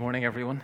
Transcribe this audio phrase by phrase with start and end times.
[0.00, 0.62] Morning, everyone.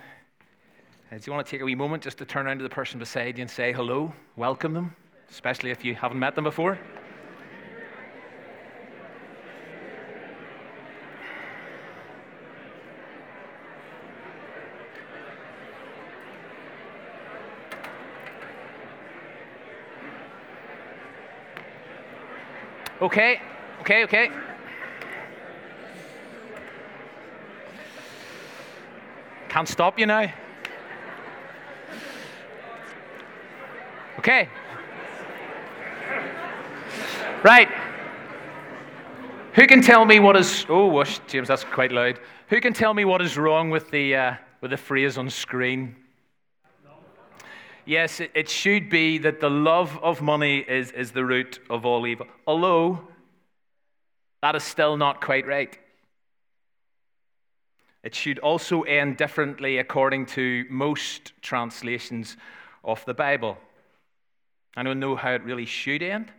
[1.11, 2.69] Uh, do you want to take a wee moment just to turn around to the
[2.71, 4.95] person beside you and say hello, welcome them,
[5.29, 6.79] especially if you haven't met them before?
[23.03, 23.39] Okay,
[23.81, 24.31] okay, okay.
[29.57, 30.31] Can't stop you now.
[34.19, 34.49] Okay.
[37.41, 37.67] Right.
[39.53, 40.67] Who can tell me what is?
[40.69, 42.19] Oh, whoosh, James, that's quite loud.
[42.49, 45.95] Who can tell me what is wrong with the uh, with the phrase on screen?
[47.83, 51.83] Yes, it, it should be that the love of money is, is the root of
[51.83, 52.27] all evil.
[52.45, 52.99] Although,
[54.43, 55.79] that is still not quite right.
[58.07, 62.37] It should also end differently according to most translations
[62.81, 63.57] of the Bible.
[64.77, 66.31] I don't know how it really should end.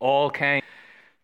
[0.00, 0.64] All kinds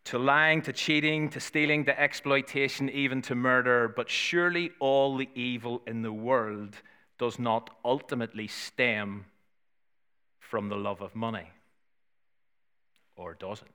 [0.04, 3.88] to lying, to cheating, to stealing, to exploitation, even to murder.
[3.88, 6.76] But surely all the evil in the world
[7.18, 9.24] does not ultimately stem
[10.38, 11.50] from the love of money.
[13.16, 13.72] Or does it?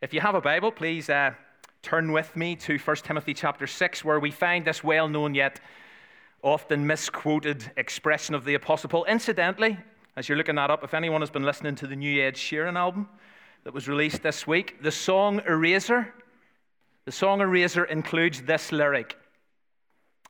[0.00, 1.34] If you have a Bible, please uh,
[1.82, 5.60] turn with me to 1 Timothy chapter 6, where we find this well known yet
[6.42, 9.04] often misquoted expression of the Apostle Paul.
[9.04, 9.78] Incidentally,
[10.16, 12.76] as you're looking that up, if anyone has been listening to the new Ed Sheeran
[12.76, 13.08] album
[13.64, 16.12] that was released this week, the song Eraser,
[17.04, 19.16] the song Eraser includes this lyric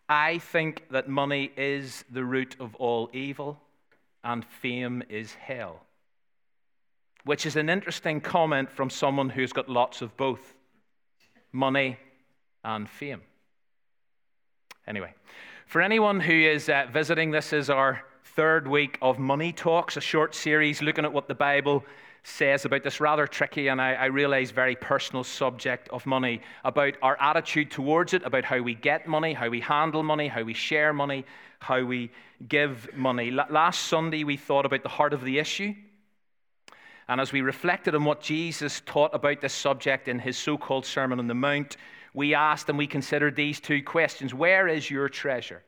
[0.09, 3.61] I think that money is the root of all evil,
[4.25, 5.85] and fame is hell.
[7.23, 10.57] Which is an interesting comment from someone who's got lots of both
[11.53, 11.99] money,
[12.65, 13.23] and fame.
[14.87, 15.15] Anyway,
[15.67, 20.01] for anyone who is uh, visiting, this is our third week of Money Talks, a
[20.01, 21.85] short series looking at what the Bible
[22.23, 26.95] says about this rather tricky and I, I, realize very personal subject of money, about
[27.03, 30.55] our attitude towards it, about how we get money, how we handle money, how we
[30.55, 31.25] share money,
[31.61, 32.11] how we
[32.49, 33.31] give money.
[33.31, 35.75] L- last Sunday, we thought about the heart of the issue.
[37.11, 40.87] And as we reflected on what Jesus taught about this subject in his so called
[40.87, 41.77] Sermon on the Mount,
[42.15, 45.65] we asked and we considered these two questions Where is your treasure?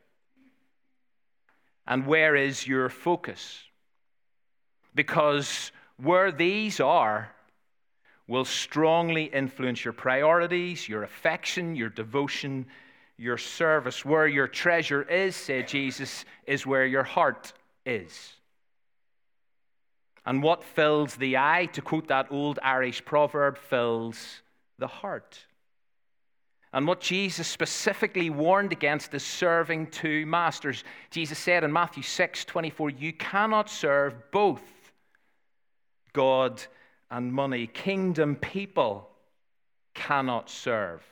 [1.85, 3.61] And where is your focus?
[4.95, 7.29] Because where these are
[8.25, 12.67] will strongly influence your priorities, your affection, your devotion,
[13.17, 14.05] your service.
[14.05, 17.51] Where your treasure is, said Jesus, is where your heart
[17.85, 18.31] is.
[20.25, 24.41] And what fills the eye, to quote that old Irish proverb, fills
[24.79, 25.45] the heart.
[26.71, 30.83] And what Jesus specifically warned against is serving two masters.
[31.11, 34.61] Jesus said in Matthew 6 24, You cannot serve both
[36.13, 36.63] God
[37.11, 37.67] and money.
[37.67, 39.09] Kingdom people
[39.93, 41.03] cannot serve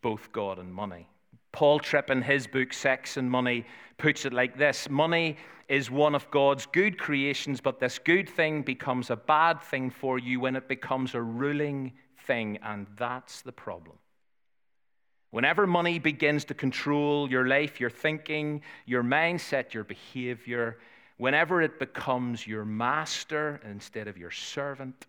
[0.00, 1.08] both God and money.
[1.52, 3.66] Paul Tripp, in his book Sex and Money,
[3.98, 5.36] puts it like this Money
[5.68, 10.18] is one of God's good creations, but this good thing becomes a bad thing for
[10.18, 11.92] you when it becomes a ruling
[12.26, 13.96] thing, and that's the problem.
[15.30, 20.78] Whenever money begins to control your life, your thinking, your mindset, your behavior,
[21.16, 25.06] whenever it becomes your master instead of your servant,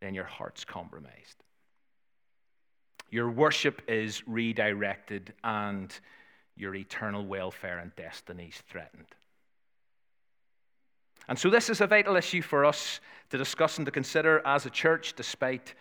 [0.00, 1.42] then your heart's compromised
[3.10, 5.92] your worship is redirected and
[6.56, 9.06] your eternal welfare and destiny is threatened.
[11.28, 13.00] And so, this is a vital issue for us
[13.30, 15.74] to discuss and to consider as a church, despite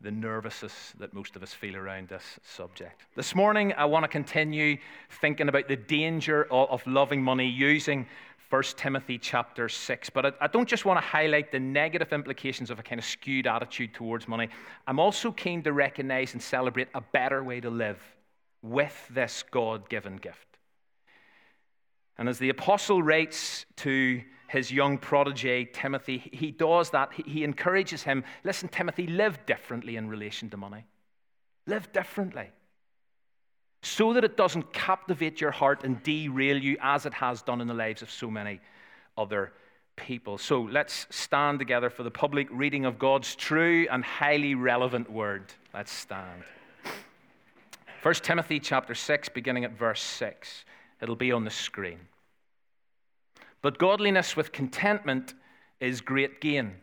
[0.00, 3.02] the nervousness that most of us feel around this subject.
[3.16, 4.78] This morning, I want to continue
[5.20, 8.06] thinking about the danger of loving money using
[8.50, 10.10] 1 Timothy chapter 6.
[10.10, 13.04] But I, I don't just want to highlight the negative implications of a kind of
[13.04, 14.48] skewed attitude towards money.
[14.86, 18.00] I'm also keen to recognize and celebrate a better way to live
[18.62, 20.46] with this God given gift.
[22.16, 27.12] And as the apostle writes to his young protege, Timothy, he does that.
[27.12, 30.86] He encourages him listen, Timothy, live differently in relation to money.
[31.66, 32.50] Live differently
[33.82, 37.68] so that it doesn't captivate your heart and derail you as it has done in
[37.68, 38.60] the lives of so many
[39.16, 39.52] other
[39.96, 40.38] people.
[40.38, 45.52] So let's stand together for the public reading of God's true and highly relevant word.
[45.74, 46.42] Let's stand.
[48.02, 50.64] 1 Timothy chapter 6 beginning at verse 6.
[51.00, 51.98] It'll be on the screen.
[53.60, 55.34] But godliness with contentment
[55.80, 56.76] is great gain.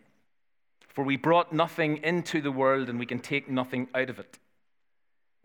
[0.90, 4.38] For we brought nothing into the world and we can take nothing out of it.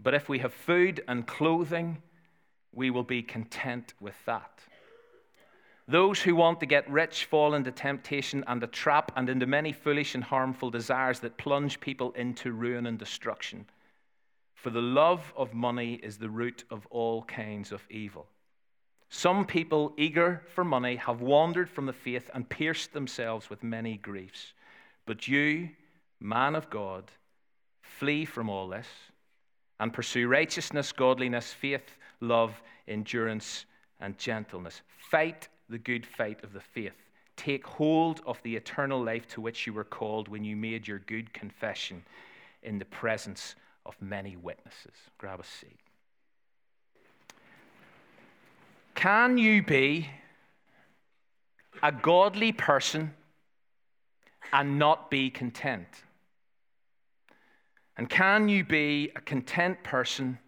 [0.02, 2.02] But if we have food and clothing,
[2.72, 4.60] we will be content with that.
[5.86, 9.72] Those who want to get rich fall into temptation and a trap and into many
[9.72, 13.66] foolish and harmful desires that plunge people into ruin and destruction.
[14.54, 18.28] For the love of money is the root of all kinds of evil.
[19.08, 23.96] Some people, eager for money, have wandered from the faith and pierced themselves with many
[23.96, 24.52] griefs.
[25.06, 25.70] But you,
[26.20, 27.10] man of God,
[27.82, 28.86] flee from all this
[29.80, 33.64] and pursue righteousness, godliness, faith, love, endurance,
[33.98, 34.82] and gentleness.
[35.10, 36.92] Fight the good fight of the faith.
[37.36, 40.98] Take hold of the eternal life to which you were called when you made your
[40.98, 42.04] good confession
[42.62, 43.54] in the presence
[43.86, 44.92] of many witnesses.
[45.16, 45.80] Grab a seat.
[48.94, 50.10] Can you be
[51.82, 53.14] a godly person
[54.52, 55.86] and not be content?
[58.00, 60.38] And can you be a content person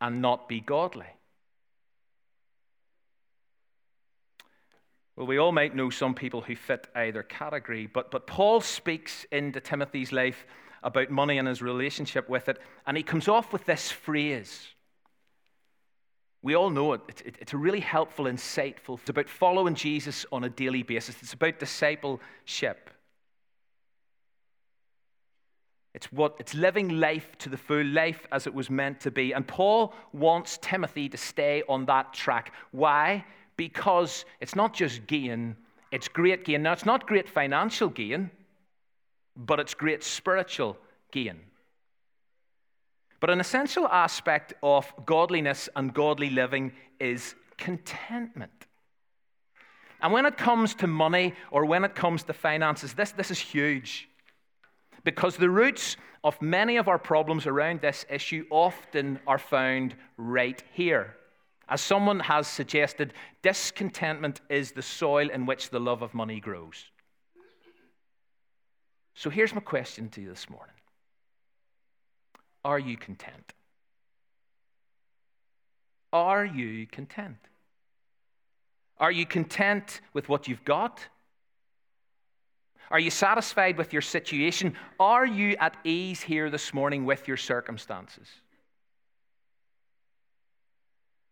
[0.00, 1.06] and not be godly?
[5.14, 9.26] Well, we all might know some people who fit either category, but, but Paul speaks
[9.30, 10.44] into Timothy's life
[10.82, 14.66] about money and his relationship with it, and he comes off with this phrase.
[16.42, 17.02] We all know it.
[17.08, 18.98] It's, it's a really helpful, insightful.
[18.98, 21.22] It's about following Jesus on a daily basis.
[21.22, 22.90] It's about discipleship.
[25.98, 29.32] It's what it's living life to the full, life as it was meant to be.
[29.32, 32.52] And Paul wants Timothy to stay on that track.
[32.70, 33.24] Why?
[33.56, 35.56] Because it's not just gain,
[35.90, 36.62] it's great gain.
[36.62, 38.30] Now, it's not great financial gain,
[39.34, 40.78] but it's great spiritual
[41.10, 41.40] gain.
[43.18, 48.68] But an essential aspect of godliness and godly living is contentment.
[50.00, 53.40] And when it comes to money or when it comes to finances, this, this is
[53.40, 54.08] huge.
[55.04, 60.62] Because the roots of many of our problems around this issue often are found right
[60.72, 61.14] here.
[61.68, 63.12] As someone has suggested,
[63.42, 66.84] discontentment is the soil in which the love of money grows.
[69.14, 70.74] So here's my question to you this morning
[72.64, 73.52] Are you content?
[76.12, 77.36] Are you content?
[78.98, 81.06] Are you content with what you've got?
[82.90, 84.74] Are you satisfied with your situation?
[84.98, 88.28] Are you at ease here this morning with your circumstances?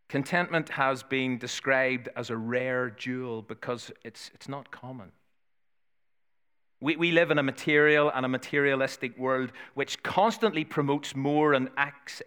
[0.09, 5.11] Contentment has been described as a rare jewel because it's, it's not common.
[6.81, 11.71] We, we live in a material and a materialistic world which constantly promotes more and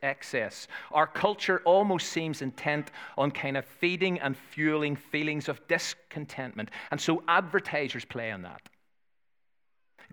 [0.01, 0.67] excess.
[0.91, 6.71] Our culture almost seems intent on kind of feeding and fueling feelings of discontentment.
[6.89, 8.61] And so advertisers play on that.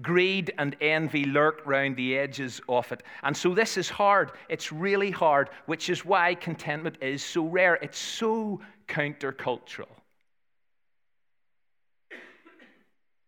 [0.03, 3.03] Greed and envy lurk round the edges of it.
[3.23, 4.33] And so this is hard.
[4.49, 7.77] It's really hard, which is why contentment is so rare.
[7.77, 9.89] It's so countercultural.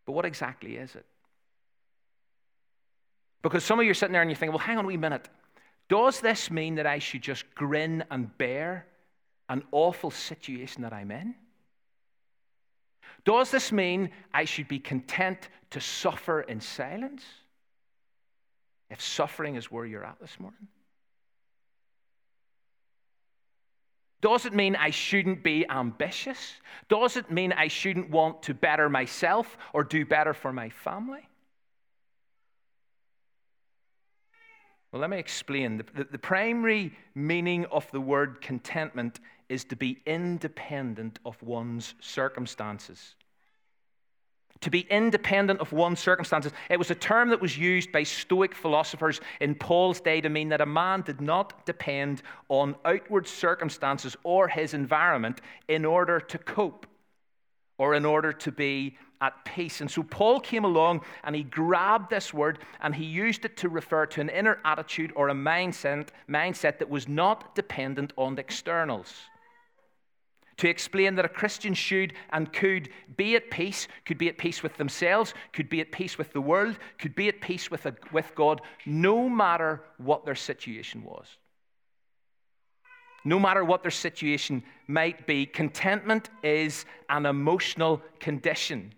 [0.04, 1.06] But what exactly is it?
[3.42, 4.96] Because some of you are sitting there and you're thinking, well, hang on a wee
[4.96, 5.28] minute.
[5.88, 8.86] Does this mean that I should just grin and bear
[9.48, 11.34] an awful situation that I'm in?
[13.24, 17.22] Does this mean I should be content to suffer in silence?
[18.90, 20.68] If suffering is where you're at this morning?
[24.20, 26.54] Does it mean I shouldn't be ambitious?
[26.88, 31.28] Does it mean I shouldn't want to better myself or do better for my family?
[34.90, 35.78] Well, let me explain.
[35.78, 41.94] The, the, the, primary meaning of the word contentment is to be independent of one's
[42.00, 43.14] circumstances.
[44.62, 46.52] To be independent of one's circumstances.
[46.68, 50.48] It was a term that was used by Stoic philosophers in Paul's day to mean
[50.48, 56.38] that a man did not depend on outward circumstances or his environment in order to
[56.38, 56.86] cope
[57.78, 59.80] or in order to be at peace.
[59.80, 63.68] And so Paul came along and he grabbed this word and he used it to
[63.68, 68.40] refer to an inner attitude or a mindset, mindset that was not dependent on the
[68.40, 69.14] externals
[70.58, 74.62] to explain that a Christian should and could be at peace, could be at peace
[74.62, 77.94] with themselves, could be at peace with the world, could be at peace with, a,
[78.12, 81.26] with God, no matter what their situation was.
[83.24, 88.92] No matter what their situation might be, contentment is an emotional condition.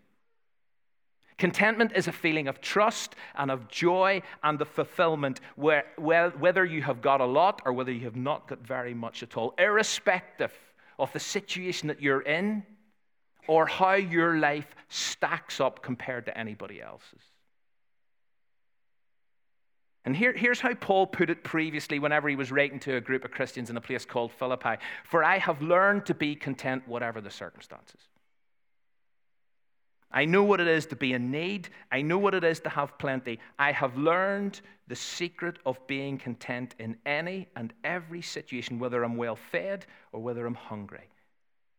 [1.36, 6.82] Contentment is a feeling of trust and of joy and of fulfillment, where, whether you
[6.82, 10.52] have got a lot or whether you have not got very much at all, irrespective
[11.00, 12.64] of the situation that you're in
[13.46, 17.22] or how your life stacks up compared to anybody else's.
[20.04, 23.24] And here, here's how Paul put it previously whenever he was writing to a group
[23.24, 27.20] of Christians in a place called Philippi For I have learned to be content, whatever
[27.20, 28.00] the circumstances.
[30.12, 31.68] I know what it is to be in need.
[31.92, 33.38] I know what it is to have plenty.
[33.58, 39.16] I have learned the secret of being content in any and every situation, whether I'm
[39.16, 41.08] well fed or whether I'm hungry,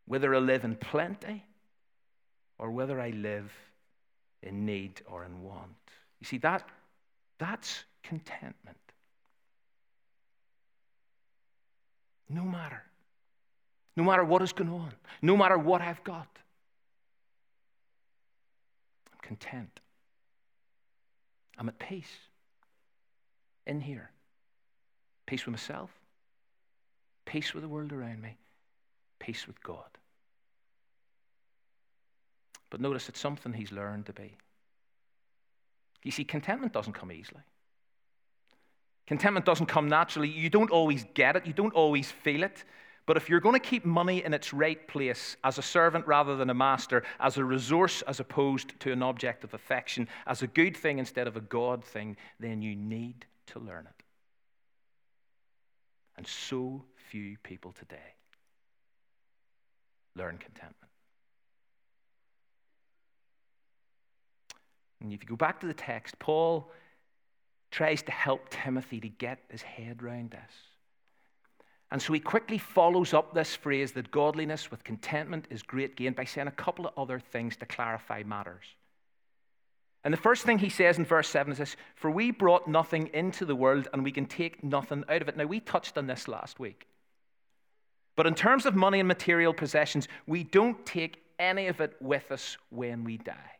[0.05, 1.43] whether I live in plenty
[2.57, 3.51] or whether I live
[4.41, 5.75] in need or in want.
[6.21, 6.63] You see, that,
[7.37, 8.77] that's contentment.
[12.29, 12.81] No matter.
[13.97, 16.27] No matter what is going on, no matter what I've got
[19.31, 19.79] content.
[21.57, 22.17] I'm at peace
[23.65, 24.11] in here.
[25.25, 25.89] Peace with myself,
[27.25, 28.35] peace with the world around me,
[29.19, 29.97] peace with God.
[32.69, 34.35] But notice it's something he's learned to be.
[36.03, 37.43] You see, contentment doesn't come easily.
[39.07, 40.27] Contentment doesn't come naturally.
[40.27, 42.65] You don't always get it, you don't always feel it.
[43.05, 46.35] But if you're going to keep money in its right place as a servant rather
[46.35, 50.47] than a master, as a resource as opposed to an object of affection, as a
[50.47, 54.03] good thing instead of a God thing, then you need to learn it.
[56.17, 58.15] And so few people today
[60.15, 60.91] learn contentment.
[65.01, 66.71] And if you go back to the text, Paul
[67.71, 70.51] tries to help Timothy to get his head around this.
[71.91, 76.13] And so he quickly follows up this phrase that godliness with contentment is great gain
[76.13, 78.63] by saying a couple of other things to clarify matters.
[80.03, 83.09] And the first thing he says in verse 7 is this For we brought nothing
[83.13, 85.35] into the world and we can take nothing out of it.
[85.35, 86.87] Now, we touched on this last week.
[88.15, 92.31] But in terms of money and material possessions, we don't take any of it with
[92.31, 93.51] us when we die.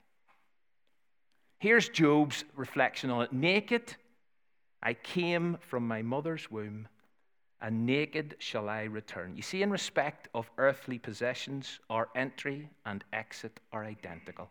[1.60, 3.96] Here's Job's reflection on it Naked,
[4.82, 6.88] I came from my mother's womb
[7.62, 9.36] and naked shall I return.
[9.36, 14.50] You see, in respect of earthly possessions, our entry and exit are identical.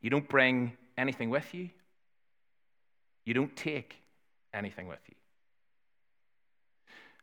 [0.00, 1.70] You don't bring anything with you,
[3.24, 3.96] you don't take
[4.52, 5.14] anything with you.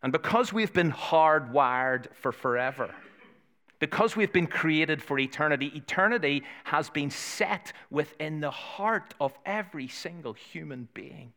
[0.02, 2.94] And because we've been hardwired for forever,
[3.80, 9.88] because we've been created for eternity, eternity has been set within the heart of every
[9.88, 11.34] single human being.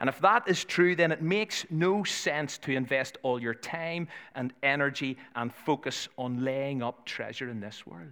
[0.00, 4.08] And if that is true, then it makes no sense to invest all your time
[4.34, 8.08] and energy and focus on laying up treasure in this world.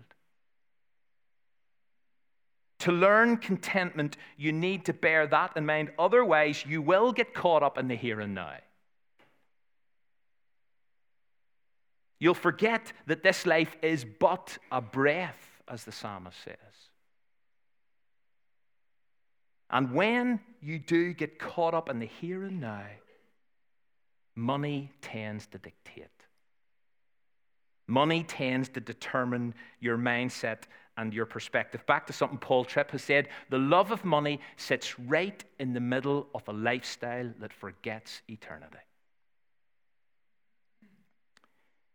[2.80, 5.90] To learn contentment, you need to bear that in mind.
[5.98, 8.58] Otherwise, you will get caught up in the here and now.
[12.20, 16.87] You'll forget that this life is but a breath, as the psalmist says.
[19.70, 22.86] And when you do get caught up in the here and now,
[24.34, 26.06] money tends to dictate.
[27.86, 30.64] Money tends to determine your mindset
[30.96, 31.84] and your perspective.
[31.86, 35.80] Back to something Paul Tripp has said the love of money sits right in the
[35.80, 38.78] middle of a lifestyle that forgets eternity.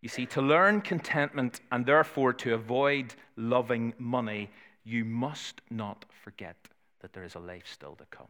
[0.02, 4.50] You see, to learn contentment and therefore to avoid loving money,
[4.84, 6.58] you must not forget
[7.04, 8.30] that there is a life still to come.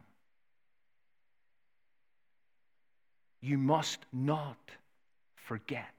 [3.40, 4.58] You must not
[5.36, 5.94] forget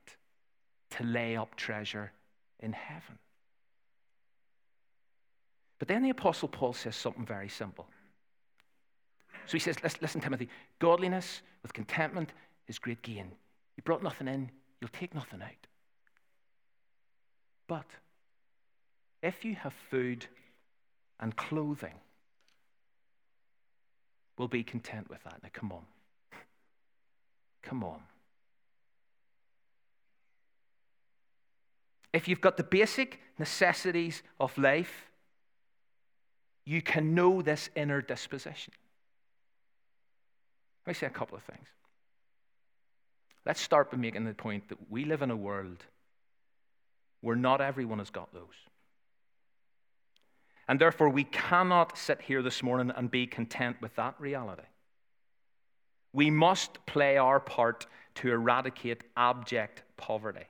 [0.91, 2.11] to lay up treasure
[2.59, 3.17] in heaven.
[5.79, 7.87] But then the Apostle Paul says something very simple.
[9.45, 12.33] So he says, Listen, Timothy, godliness with contentment
[12.67, 13.31] is great gain.
[13.77, 14.49] You brought nothing in,
[14.81, 15.67] you'll take nothing out.
[17.67, 17.85] But
[19.23, 20.25] if you have food
[21.19, 21.95] and clothing,
[24.37, 25.39] will be content with that.
[25.41, 25.83] Now, come on.
[27.61, 27.99] Come on.
[32.13, 35.09] If you've got the basic necessities of life,
[36.65, 38.73] you can know this inner disposition.
[40.85, 41.67] Let me say a couple of things.
[43.45, 45.83] Let's start by making the point that we live in a world
[47.21, 48.55] where not everyone has got those.
[50.67, 54.63] And therefore, we cannot sit here this morning and be content with that reality.
[56.11, 60.45] We must play our part to eradicate abject poverty,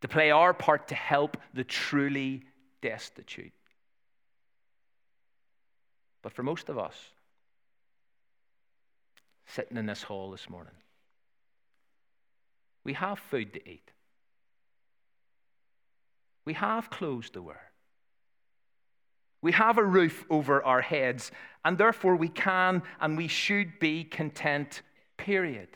[0.00, 2.44] to play our part to help the truly
[2.80, 3.52] destitute.
[6.22, 6.94] But for most of us,
[9.46, 10.74] sitting in this hall this morning,
[12.84, 13.90] we have food to eat,
[16.44, 17.60] we have clothes to wear.
[19.40, 21.30] We have a roof over our heads,
[21.64, 24.82] and therefore we can and we should be content,
[25.16, 25.68] period.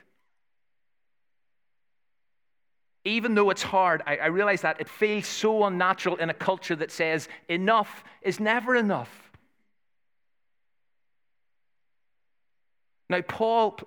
[3.05, 6.77] Even though it's hard, I, I, realize that it feels so unnatural in a culture
[6.77, 9.33] that says enough is never enough.
[13.11, 13.79] Now, Paul,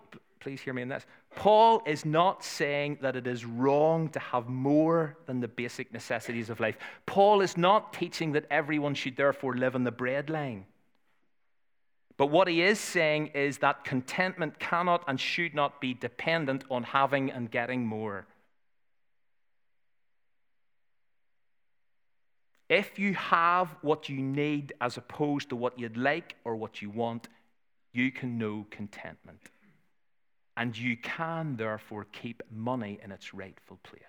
[0.45, 1.07] please hear me in this.
[1.35, 6.51] Paul is not saying that it is wrong to have more than the basic necessities
[6.51, 6.77] of life.
[7.07, 10.65] Paul is not teaching that everyone should therefore live on the breadline.
[12.15, 16.83] But what he is saying is that contentment cannot and should not be dependent on
[16.83, 18.27] having and getting more.
[22.69, 26.91] If you have what you need as opposed to what you'd like or what you
[26.91, 27.29] want,
[27.93, 29.39] you can know contentment.
[30.57, 34.03] And you can, therefore, keep money in its rightful place.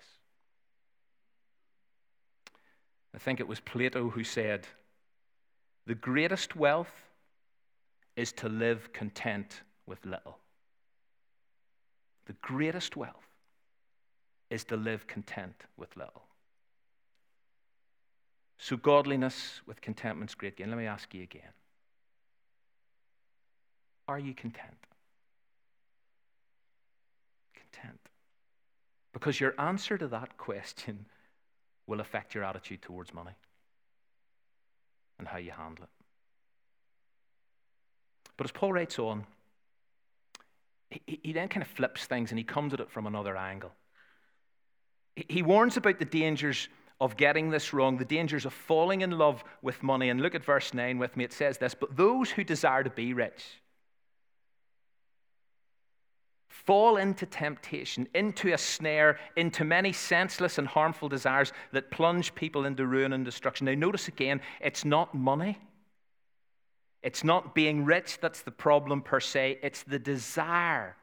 [3.14, 4.66] I think it was Plato who said,
[5.86, 6.92] The greatest wealth
[8.14, 10.38] is to live content with little.
[12.26, 13.14] The greatest wealth
[14.50, 16.22] is to live content with little.
[18.58, 20.70] So, godliness with contentment is great gain.
[20.70, 21.52] Let me ask you again
[24.08, 24.76] Are you content?
[27.76, 28.00] Content.
[29.12, 31.06] Because your answer to that question
[31.86, 33.32] will affect your attitude towards money
[35.18, 35.90] and how you handle it.
[38.36, 39.24] But as Paul writes on,
[40.90, 43.72] he, he then kind of flips things and he comes at it from another angle.
[45.14, 46.68] He, he warns about the dangers
[47.00, 50.10] of getting this wrong, the dangers of falling in love with money.
[50.10, 51.24] And look at verse 9 with me.
[51.24, 53.62] It says this But those who desire to be rich
[56.64, 62.64] fall into temptation, into a snare, into many senseless and harmful desires that plunge people
[62.64, 63.66] into ruin and destruction.
[63.66, 65.58] Now, notice again, it's not money.
[67.02, 70.96] It's not being rich that's the problem per se, it's the desire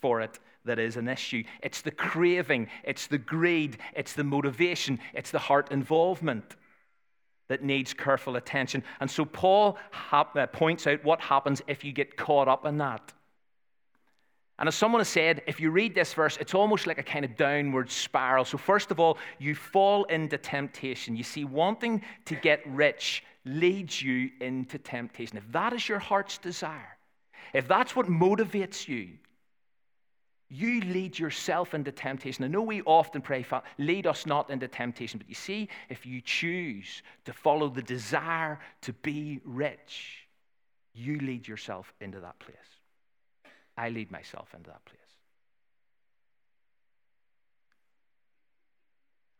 [0.00, 1.42] for it that is an issue.
[1.62, 6.56] It's the craving, it's the greed, it's the motivation, it's the heart involvement
[7.48, 8.82] that needs careful attention.
[9.00, 9.76] And so Paul
[10.12, 13.12] uh, points out what happens if you get caught up in that.
[14.58, 17.24] And as someone has said, if you read this verse, it's almost like a kind
[17.24, 18.44] of downward spiral.
[18.44, 21.16] So, first of all, you fall into temptation.
[21.16, 25.36] You see, wanting to get rich leads you into temptation.
[25.38, 26.96] If that is your heart's desire,
[27.52, 29.08] if that's what motivates you,
[30.48, 32.44] you lead yourself into temptation.
[32.44, 33.44] I know we often pray,
[33.78, 35.16] lead us not into temptation.
[35.16, 40.28] But you see, if you choose to follow the desire to be rich,
[40.92, 42.81] you lead yourself into that place.
[43.82, 45.00] I lead myself into that place.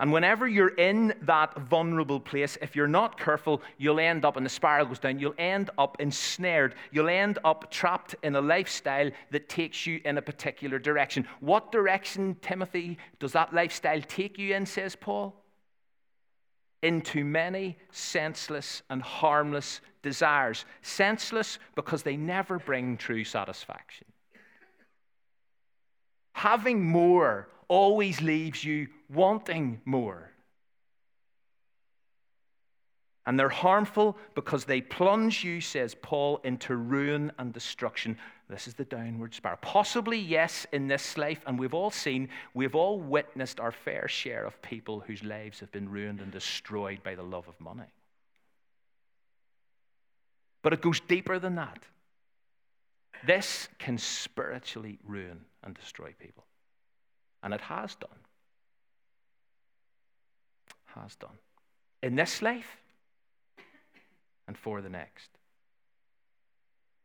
[0.01, 4.45] And whenever you're in that vulnerable place, if you're not careful, you'll end up, and
[4.45, 6.75] the spiral goes down, you'll end up ensnared.
[6.91, 11.29] You'll end up trapped in a lifestyle that takes you in a particular direction.
[11.39, 15.37] What direction, Timothy, does that lifestyle take you in, says Paul?
[16.83, 20.65] Into many senseless and harmless desires.
[20.83, 24.09] Senseless because they never bring true satisfaction.
[26.33, 30.33] Having more always leaves you wanting more.
[33.25, 38.19] And they're harmful because they plunge you, says Paul, into ruin and destruction.
[38.49, 39.59] This is the downward spiral.
[39.63, 44.45] Possibly, yes, in this life, and we've all seen, we've all witnessed our fair share
[44.45, 47.93] of people whose lives have been ruined and destroyed by the love of money.
[50.63, 51.85] But it goes deeper than that.
[53.25, 56.45] This can spiritually ruin and destroy people.
[57.43, 58.11] And it has done.
[60.87, 61.39] Has done.
[62.03, 62.79] In this life
[64.47, 65.31] and for the next.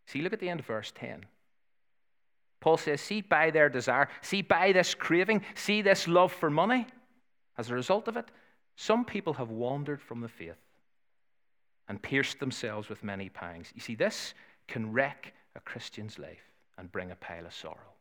[0.08, 1.26] See, look at the end of verse 10.
[2.60, 6.88] Paul says, See by their desire, see by this craving, see this love for money.
[7.58, 8.30] As a result of it,
[8.76, 10.58] some people have wandered from the faith
[11.88, 13.72] and pierced themselves with many pangs.
[13.74, 14.34] You see, this
[14.67, 17.96] can wreck a Christian's life and bring a pile of sorrow.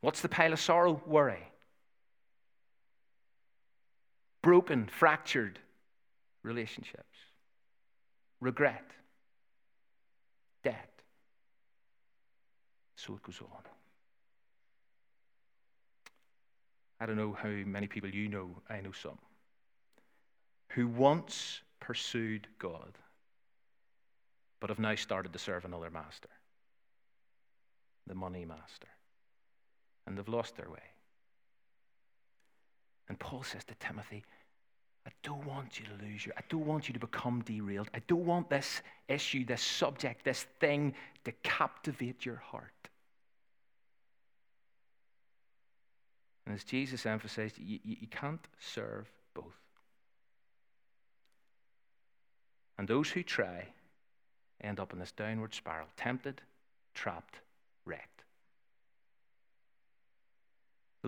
[0.00, 1.02] What's the pile of sorrow?
[1.06, 1.46] Worry.
[4.42, 5.58] Broken, fractured
[6.42, 7.18] relationships,
[8.40, 8.90] regret,
[10.64, 10.88] debt.
[12.96, 13.62] So it goes on.
[16.98, 19.18] I don't know how many people you know, I know some,
[20.70, 22.98] who once pursued God,
[24.60, 26.28] but have now started to serve another master,
[28.06, 28.88] the money master
[30.10, 30.82] and they've lost their way.
[33.08, 34.24] And Paul says to Timothy,
[35.06, 37.88] I don't want you to lose your, I don't want you to become derailed.
[37.94, 40.94] I don't want this issue, this subject, this thing
[41.24, 42.72] to captivate your heart.
[46.44, 49.44] And as Jesus emphasized, you, you, you can't serve both.
[52.78, 53.68] And those who try
[54.60, 56.42] end up in this downward spiral, tempted,
[56.94, 57.36] trapped,
[57.84, 58.24] wrecked.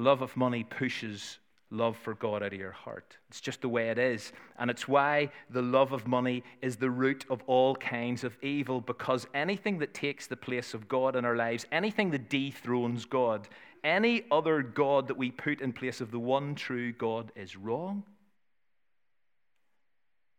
[0.02, 1.38] Love of money pushes
[1.70, 3.16] love for God out of your heart.
[3.28, 4.32] It's just the way it is.
[4.58, 8.80] And it's why the love of money is the root of all kinds of evil,
[8.80, 13.48] because anything that takes the place of God in our lives, anything that dethrones God,
[13.84, 18.02] any other God that we put in place of the one true God is wrong.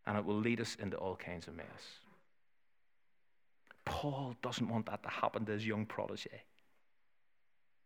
[0.05, 1.65] And it will lead us into all kinds of mess.
[3.85, 6.41] Paul doesn't want that to happen to his young protege.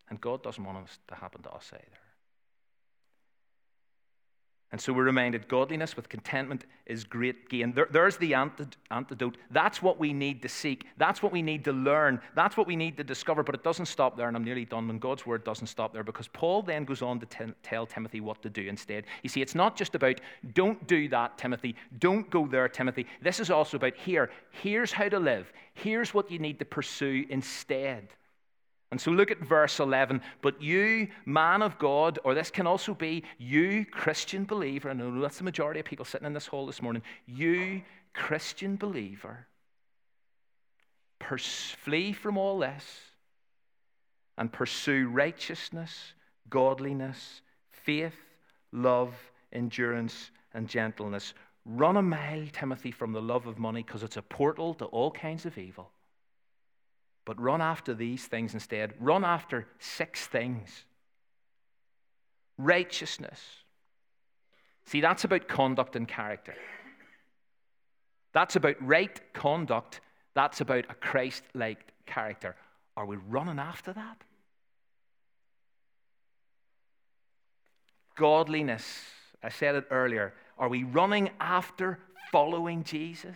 [0.09, 1.97] And God doesn't want us to happen to us either.
[4.69, 7.71] And so we're reminded godliness with contentment is great gain.
[7.71, 9.37] There, there's the antidote.
[9.49, 10.85] That's what we need to seek.
[10.97, 12.19] That's what we need to learn.
[12.35, 13.43] That's what we need to discover.
[13.43, 14.89] But it doesn't stop there, and I'm nearly done.
[14.89, 18.19] When God's word doesn't stop there, because Paul then goes on to t- tell Timothy
[18.19, 19.05] what to do instead.
[19.23, 20.19] You see, it's not just about
[20.53, 21.73] don't do that, Timothy.
[21.99, 23.07] Don't go there, Timothy.
[23.21, 24.29] This is also about here.
[24.51, 25.53] Here's how to live.
[25.75, 28.09] Here's what you need to pursue instead.
[28.91, 30.21] And so look at verse 11.
[30.41, 35.05] But you, man of God, or this can also be you, Christian believer, and I
[35.05, 37.81] know that's the majority of people sitting in this hall this morning, you,
[38.13, 39.45] Christian believer,
[41.19, 42.83] pers- flee from all this
[44.37, 46.13] and pursue righteousness,
[46.49, 48.15] godliness, faith,
[48.71, 49.13] love,
[49.51, 51.33] endurance, and gentleness.
[51.65, 55.11] Run a mile, Timothy, from the love of money because it's a portal to all
[55.11, 55.91] kinds of evil.
[57.27, 58.93] But run after these things instead.
[59.01, 60.85] Run after six things
[62.57, 63.39] righteousness.
[64.85, 66.55] See, that's about conduct and character.
[68.33, 69.99] That's about right conduct.
[70.35, 72.55] That's about a Christ like character.
[72.95, 74.23] Are we running after that?
[78.15, 79.03] Godliness.
[79.43, 80.33] I said it earlier.
[80.57, 81.99] Are we running after
[82.31, 83.35] following Jesus?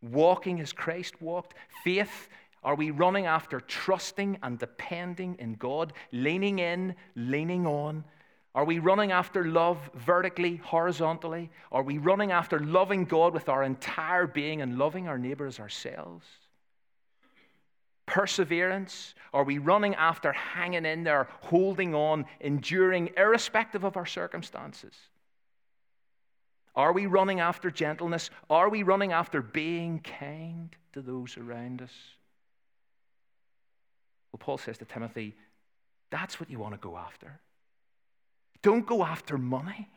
[0.00, 1.54] Walking as Christ walked?
[1.82, 2.28] Faith
[2.64, 8.04] are we running after trusting and depending in God, leaning in, leaning on?
[8.54, 11.50] Are we running after love vertically, horizontally?
[11.70, 16.24] Are we running after loving God with our entire being and loving our neighbors ourselves?
[18.06, 19.14] Perseverance?
[19.34, 24.94] Are we running after hanging in there, holding on, enduring, irrespective of our circumstances?
[26.76, 28.30] Are we running after gentleness?
[28.48, 31.92] Are we running after being kind to those around us?
[34.34, 35.36] Well, Paul says to Timothy,
[36.10, 37.38] that's what you want to go after.
[38.62, 39.88] Don't go after money.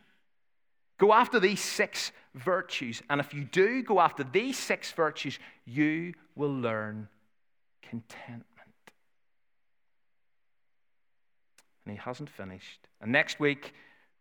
[0.99, 3.01] Go after these six virtues.
[3.09, 7.07] And if you do go after these six virtues, you will learn
[7.81, 8.45] contentment.
[11.87, 12.87] And he hasn't finished.
[13.01, 13.73] And next week,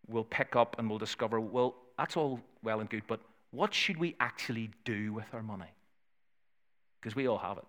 [0.08, 3.98] we'll pick up and we'll discover well, that's all well and good, but what should
[3.98, 5.74] we actually do with our money?
[7.02, 7.64] Because we all have it.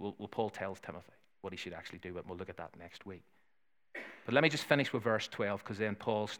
[0.00, 2.70] Well, well, Paul tells Timothy what he should actually do, but we'll look at that
[2.78, 3.22] next week.
[4.24, 6.30] But let me just finish with verse 12, because then Paul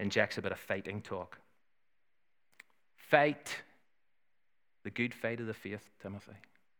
[0.00, 1.38] injects a bit of fighting talk.
[2.96, 3.62] Fight
[4.82, 6.32] the good fight of the faith, Timothy.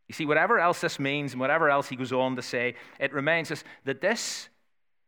[0.07, 3.13] You see, whatever else this means and whatever else he goes on to say, it
[3.13, 4.49] reminds us that this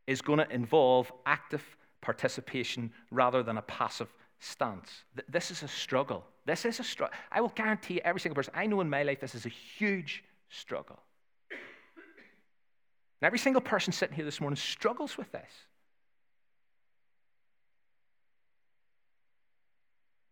[0.08, 1.64] is going to involve active
[2.02, 5.04] participation rather than a passive stance.
[5.30, 6.26] This is a struggle.
[6.46, 7.16] This is a struggle.
[7.32, 10.24] I will guarantee every single person I know in my life, this is a huge
[10.50, 11.00] struggle.
[11.50, 15.50] And every single person sitting here this morning struggles with this.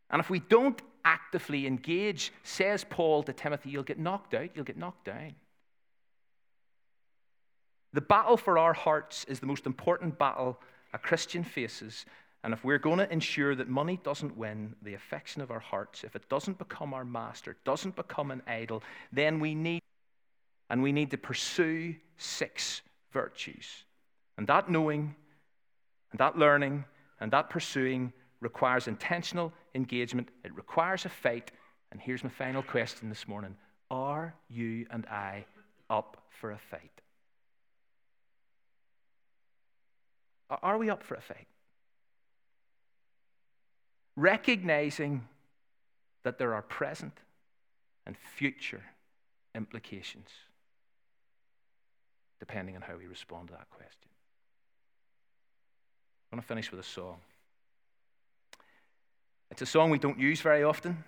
[0.10, 4.66] And if we don't actively engage, says Paul to Timothy, you'll get knocked out, you'll
[4.66, 5.36] get knocked down.
[7.94, 10.60] The battle for our hearts is the most important battle
[10.94, 12.06] a Christian faces.
[12.44, 16.04] And if we're going to ensure that money doesn't win the affection of our hearts,
[16.04, 19.82] if it doesn't become our master, doesn't become an idol, then we need
[20.70, 23.84] and we need to pursue six virtues.
[24.38, 25.16] And that knowing,
[26.12, 26.86] and that learning,
[27.20, 30.30] and that pursuing requires intentional engagement.
[30.44, 31.52] It requires a fight.
[31.92, 33.56] And here's my final question this morning
[33.90, 35.46] Are you and I
[35.90, 36.92] up for a fight?
[40.50, 41.48] Are we up for a fight?
[44.16, 45.28] Recognizing
[46.24, 47.18] that there are present
[48.06, 48.84] and future
[49.56, 50.30] implications
[52.40, 54.10] depending on how we respond to that question.
[56.32, 57.18] I'm going to finish with a song.
[59.52, 61.04] It's a song we don't use very often.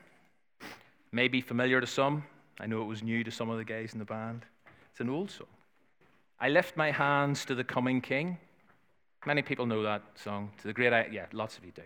[1.11, 2.23] May be familiar to some.
[2.59, 4.45] I know it was new to some of the guys in the band.
[4.91, 5.47] It's an old song.
[6.39, 8.37] I lift my hands to the coming King.
[9.25, 10.51] Many people know that song.
[10.59, 11.81] To the great, I, yeah, lots of you do.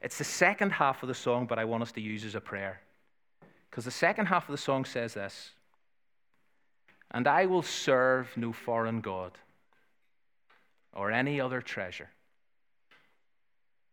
[0.00, 2.40] It's the second half of the song, but I want us to use as a
[2.40, 2.80] prayer.
[3.70, 5.50] Because the second half of the song says this
[7.10, 9.32] And I will serve no foreign God
[10.92, 12.10] or any other treasure,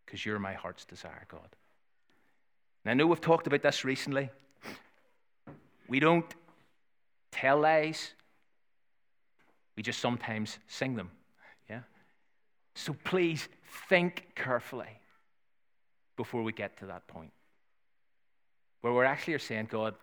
[0.05, 1.55] because you're my heart's desire, God.
[2.83, 4.29] And I know we've talked about this recently.
[5.87, 6.33] We don't
[7.31, 8.13] tell lies,
[9.75, 11.11] we just sometimes sing them.
[11.69, 11.81] Yeah?
[12.75, 13.49] So please
[13.89, 14.99] think carefully
[16.15, 17.31] before we get to that point
[18.81, 19.95] where we're actually saying, God,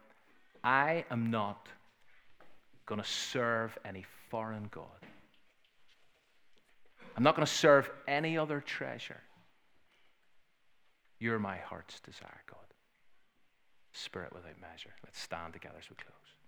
[0.62, 1.68] I am not
[2.86, 4.86] going to serve any foreign God.
[7.16, 9.20] I'm not going to serve any other treasure.
[11.18, 12.58] You're my heart's desire, God.
[13.92, 14.94] Spirit without measure.
[15.04, 16.41] Let's stand together as we close.